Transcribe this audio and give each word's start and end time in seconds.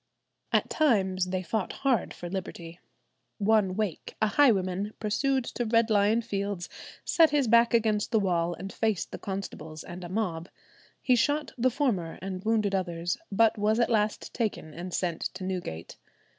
At 0.51 0.67
times 0.67 1.25
they 1.27 1.43
fought 1.43 1.71
hard 1.85 2.11
for 2.11 2.27
liberty. 2.27 2.79
"One 3.37 3.75
Wake, 3.75 4.15
a 4.19 4.29
highwayman, 4.29 4.93
pursued 4.99 5.43
to 5.53 5.65
Red 5.65 5.91
Lion 5.91 6.23
Fields, 6.23 6.69
set 7.05 7.29
his 7.29 7.47
back 7.47 7.75
against 7.75 8.09
the 8.11 8.19
wall 8.19 8.55
and 8.55 8.73
faced 8.73 9.11
the 9.11 9.19
constables 9.19 9.83
and 9.83 10.09
mob. 10.09 10.49
He 11.03 11.15
shot 11.15 11.53
the 11.55 11.69
former, 11.69 12.17
and 12.19 12.43
wounded 12.43 12.73
others, 12.73 13.19
but 13.31 13.59
was 13.59 13.79
at 13.79 13.91
last 13.91 14.33
taken 14.33 14.73
and 14.73 14.91
sent 14.91 15.21
to 15.35 15.43
Newgate." 15.43 15.97